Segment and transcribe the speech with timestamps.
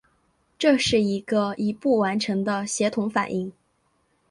[0.57, 3.53] 这是一个一步完成的协同反应。